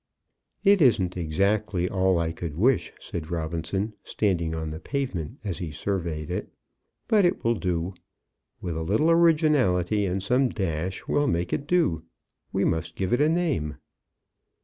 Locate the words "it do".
11.53-12.01